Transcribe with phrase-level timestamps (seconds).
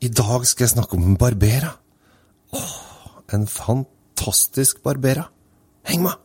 [0.00, 1.74] I dag skal jeg snakke om en Barbera.
[2.56, 2.76] Åh,
[3.36, 5.26] en fantastisk Barbera.
[5.84, 6.16] Heng med!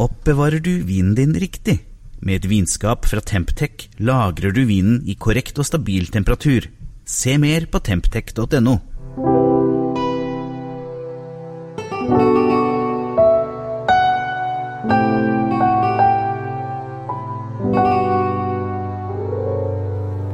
[0.00, 1.82] Oppbevarer du vinen din riktig?
[2.24, 6.70] Med et vinskap fra Temptec lagrer du vinen i korrekt og stabil temperatur.
[7.04, 8.78] Se mer på temptec.no.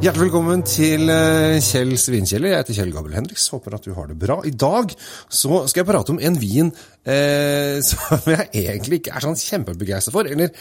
[0.04, 2.50] Hjertelig velkommen til Kjells Kjell Svinkjeller.
[2.50, 3.46] Jeg heter Kjell Gabel Henriks.
[3.54, 4.34] Håper at du har det bra.
[4.44, 4.90] I dag
[5.32, 6.68] så skal jeg prate om en vin
[7.08, 10.28] eh, som jeg egentlig ikke er sånn kjempebegeistra for.
[10.28, 10.52] Eller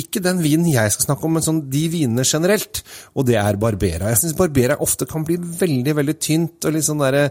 [0.00, 2.80] ikke den vinen jeg skal snakke om, men sånn de vinene generelt.
[3.12, 4.14] Og det er Barbera.
[4.14, 7.26] Jeg syns Barbera ofte kan bli veldig veldig tynt og litt sånn derre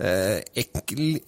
[0.00, 0.64] eh,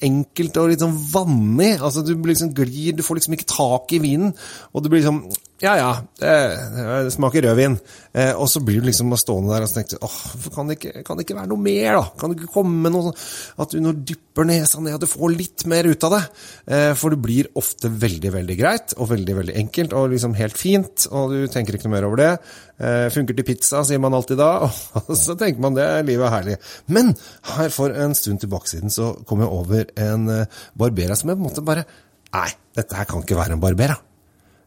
[0.09, 1.75] enkelt og litt sånn vannig.
[1.83, 4.33] Altså Du blir liksom glir, du får liksom ikke tak i vinen.
[4.73, 5.27] Og du blir liksom
[5.63, 7.77] ja ja, det, smaker rødvin.
[8.19, 10.17] Eh, og så blir du liksom stående der og tenker åh,
[10.51, 12.03] kan det, ikke, kan det ikke være noe mer, da?
[12.19, 15.37] Kan det ikke komme noe sånn at du når dypper nesa ned, at du får
[15.37, 16.21] litt mer ut av det?
[16.67, 20.59] Eh, for det blir ofte veldig, veldig greit, og veldig, veldig enkelt, og liksom helt
[20.59, 22.31] fint, og du tenker ikke noe mer over det.
[22.83, 24.53] Eh, funker til pizza, sier man alltid da,
[25.07, 26.61] og så tenker man det, livet er herlig.
[26.91, 27.15] Men
[27.55, 30.33] her for en stund tilbake siden så kom jeg over en
[30.75, 31.87] Barbera som jeg på en måte bare
[32.33, 33.99] Nei, dette her kan ikke være en Barbera.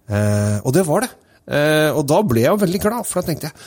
[0.10, 1.12] Eh, og det var det.
[1.46, 3.58] Eh, og da ble jeg veldig glad, for da tenkte jeg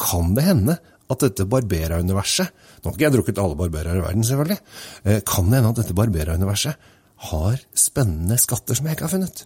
[0.00, 0.78] kan det hende
[1.10, 4.56] at dette Barbera-universet Nå har ikke jeg drukket alle barberere i verden, selvfølgelig.
[5.04, 6.92] Eh, kan det hende at dette Barbera-universet
[7.30, 9.42] har spennende skatter som jeg ikke har funnet?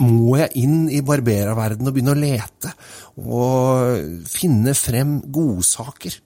[0.00, 2.72] Må jeg inn i Barbera-verdenen og begynne å lete
[3.20, 6.16] og finne frem godsaker?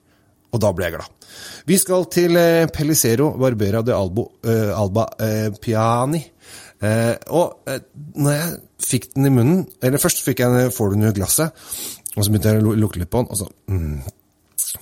[0.55, 1.31] Og da ble jeg glad.
[1.67, 6.21] Vi skal til eh, Pellicero Barbera de Albo, eh, Alba eh, Piani.
[6.85, 7.81] Eh, og eh,
[8.21, 8.51] når jeg
[8.83, 11.55] fikk den i munnen Eller først fikk jeg, får du den i glasset,
[12.15, 14.01] og så begynte jeg å lukte litt på den, og så mm,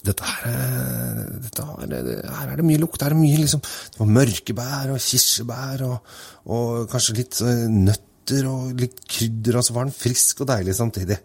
[0.04, 1.94] dette her, eh, dette her,
[2.40, 3.02] her er det mye lukt.
[3.02, 6.18] Her er det mye liksom Det var mørkebær og kirsebær og,
[6.54, 11.20] og kanskje litt nøtter og litt krydder, og så var den frisk og deilig samtidig.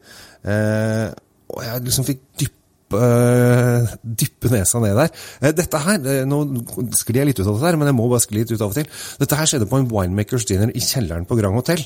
[0.52, 1.08] Eh,
[1.48, 2.24] og jeg liksom fikk
[2.88, 5.52] dyppe dyppe nesa ned der.
[5.56, 6.38] Dette her, Nå
[6.96, 8.70] sklir jeg litt ut av det her, men jeg må bare skli litt ut av
[8.70, 8.88] og til.
[9.20, 11.84] Dette her skjedde på en winemakers dinner i kjelleren på Grand Hotel.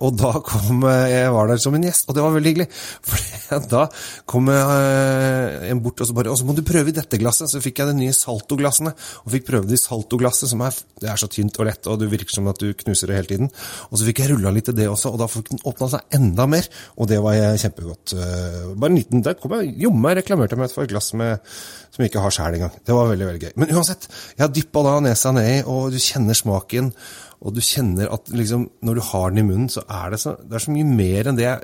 [0.00, 2.68] Og da kom Jeg var der som en gjest, og det var veldig hyggelig.
[3.50, 3.86] For da
[4.30, 7.50] kom en bort og så bare Og så må du prøve i dette glasset.
[7.50, 8.94] Så fikk jeg de nye saltoglassene,
[9.24, 12.00] og fikk prøve det i saltoglasset, som er, det er så tynt og lett, og
[12.00, 13.52] det virker som at du knuser det hele tiden.
[13.90, 16.18] Og så fikk jeg rulla litt i det også, og da fikk den åpna seg
[16.18, 16.66] enda mer,
[16.96, 18.16] og det var jeg kjempegodt.
[18.80, 21.44] Bare en liten Der kom jeg jo meg reklamerte meg for et glass med,
[21.94, 22.72] som ikke har sjæl engang.
[22.86, 23.52] Det var veldig veldig gøy.
[23.62, 26.90] Men uansett, jeg har dyppa da nesa nedi, og du kjenner smaken.
[27.40, 30.34] Og du kjenner at liksom, når du har den i munnen, så er det så,
[30.42, 31.54] det er så mye mer enn det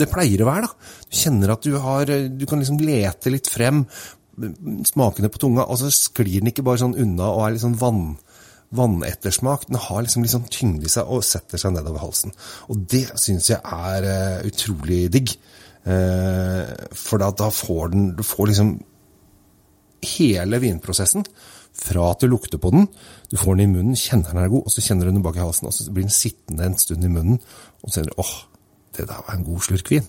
[0.00, 0.68] det pleier å være.
[0.68, 0.94] da.
[1.10, 3.84] Du kjenner at du har Du kan liksom lete litt frem
[4.88, 7.76] smakene på tunga, og så sklir den ikke bare sånn unna og er litt sånn
[7.80, 8.04] vann
[8.76, 9.66] vannettersmak.
[9.68, 12.34] Den har liksom sånn tyngde i seg og setter seg nedover halsen.
[12.70, 15.34] Og det syns jeg er uh, utrolig digg.
[15.86, 18.74] Uh, for da, da, får den Du får liksom
[20.16, 21.24] hele vinprosessen.
[21.80, 22.88] Fra at du lukter på den,
[23.30, 25.36] du får den i munnen, kjenner den er god, og så kjenner du den bak
[25.38, 27.38] i halsen, og så blir den sittende en stund i munnen,
[27.80, 28.32] og så kjenner du åh,
[28.98, 30.08] det der var en god slurk vin.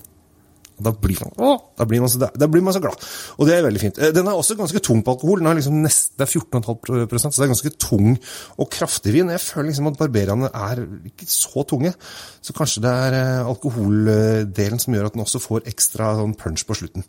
[0.82, 3.06] Da blir, man, å, da, blir man så, da blir man så glad.
[3.38, 4.02] Og det er veldig fint.
[4.16, 5.42] Den er også ganske tung på alkohol.
[5.42, 8.10] Den er liksom nest, det er 14,5 så det er ganske tung
[8.58, 9.32] og kraftig vin.
[9.34, 11.94] Jeg føler liksom at barberene er ikke så tunge.
[12.42, 16.78] Så kanskje det er alkoholdelen som gjør at den også får ekstra sånn punch på
[16.82, 17.06] slutten.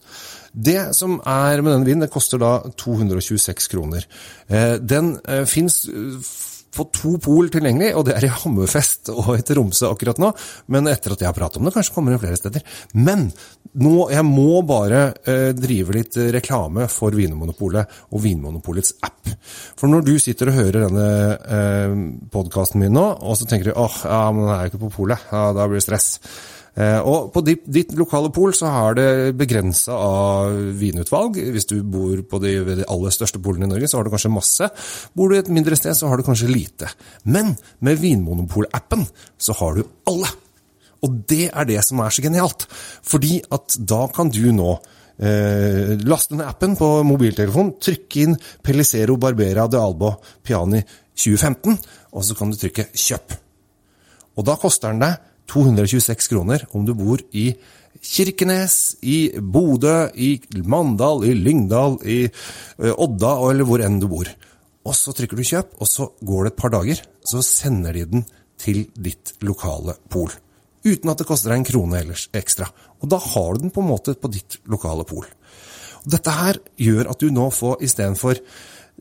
[0.53, 4.09] Det som er med denne vinen, det koster da 226 kroner.
[4.81, 5.15] Den
[5.49, 5.85] fins
[6.73, 10.31] på to pol tilgjengelig, og det er i Hammerfest og i Tromsø akkurat nå.
[10.73, 12.65] Men etter at jeg har pratet om det, kanskje kommer det flere steder.
[12.97, 13.29] Men
[13.81, 19.31] nå, jeg må bare eh, drive litt reklame for Vinmonopolet og Vinmonopolets app.
[19.79, 21.07] For når du sitter og hører denne
[21.57, 21.95] eh,
[22.33, 24.97] podkasten min nå, og så tenker du åh, ja, men den er jo ikke på
[24.99, 26.11] polet, ja, da blir det stress.
[26.73, 31.37] Og på ditt, ditt lokale pol så har det begrensa av vinutvalg.
[31.53, 34.33] Hvis du bor på de, de aller største polene i Norge, så har du kanskje
[34.33, 34.69] masse.
[35.13, 36.89] Bor du et mindre sted, så har du kanskje lite.
[37.29, 37.53] Men
[37.85, 39.05] med Vinmonopol-appen
[39.37, 40.33] så har du alle.
[41.03, 42.67] Og det er det som er så genialt.
[43.03, 44.71] Fordi at da kan du nå
[45.19, 50.15] eh, laste ned appen på mobiltelefonen, trykke inn Pellicero Barbera de Albo
[50.45, 50.83] Piani
[51.13, 51.77] 2015,
[52.13, 53.39] og så kan du trykke 'kjøp'.
[54.39, 55.19] Og da koster den deg
[55.53, 57.51] 226 kroner om du bor i
[58.03, 62.25] Kirkenes, i Bodø, i Mandal, i Lyngdal, i
[62.79, 64.31] Odda eller hvor enn du bor.
[64.83, 68.07] Og så trykker du kjøp, og så går det et par dager, så sender de
[68.15, 68.25] den
[68.59, 70.33] til ditt lokale pol.
[70.85, 72.67] Uten at det koster deg en krone ellers ekstra.
[73.03, 75.27] Og da har du den på en måte på ditt lokale pol.
[76.03, 78.41] Dette her gjør at du nå får istedenfor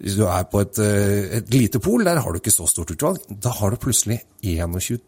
[0.01, 3.19] du er på et, eh, et lite pol, der har du ikke så stort utvalg.
[3.29, 4.99] Da har du plutselig 21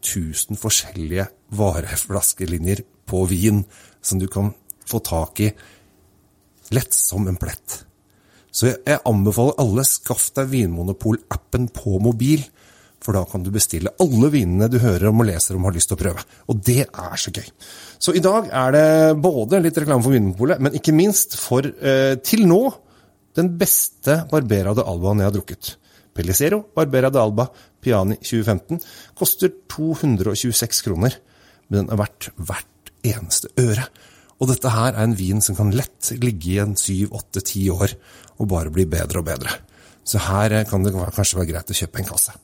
[0.49, 3.63] 000 forskjellige vareflaskelinjer på vin
[4.01, 4.53] som du kan
[4.85, 5.51] få tak i
[6.71, 7.85] lett som en plett.
[8.51, 12.43] Så jeg, jeg anbefaler alle skaff deg Vinmonopol-appen på mobil,
[13.03, 15.77] for da kan du bestille alle vinene du hører om og leser om og har
[15.77, 16.23] lyst til å prøve.
[16.51, 17.49] Og det er så gøy.
[17.99, 18.87] Så i dag er det
[19.23, 22.61] både litt reklame for Vinmonopolet, men ikke minst for eh, til nå
[23.37, 25.73] den beste Barbera de Albaen jeg har drukket.
[26.13, 27.47] Pellicero Barbera de Alba
[27.83, 28.79] Piani 2015
[29.17, 31.17] koster 226 kroner,
[31.67, 33.87] men den er verdt hvert eneste øre.
[34.41, 37.65] Og dette her er en vin som kan lett ligge i en syv, åtte, ti
[37.71, 37.95] år
[38.39, 39.59] og bare bli bedre og bedre.
[40.03, 42.35] Så her kan det kanskje være greit å kjøpe en kasse.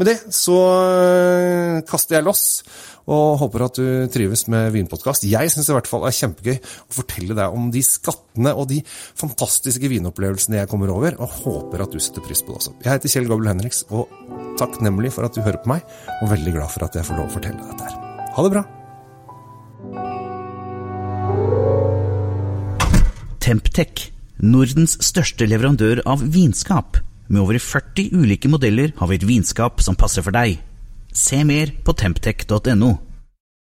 [0.00, 2.62] Med det så øh, kaster jeg loss,
[3.10, 5.26] og håper at du trives med vinpodkast.
[5.28, 8.78] Jeg syns i hvert fall er kjempegøy å fortelle deg om de skattene og de
[8.88, 12.72] fantastiske vinopplevelsene jeg kommer over, og håper at du setter pris på det også.
[12.80, 14.08] Jeg heter Kjell Gabel Henriks, og
[14.60, 15.84] takknemlig for at du hører på meg,
[16.22, 18.00] og veldig glad for at jeg får lov å fortelle dette her.
[18.38, 18.64] Ha det bra!
[23.44, 24.08] Temptec,
[24.40, 27.02] Nordens største leverandør av vinskap.
[27.30, 30.58] Med over 40 ulike modeller har vi et vinskap som passer for deg.
[31.14, 32.90] Se mer på temptec.no.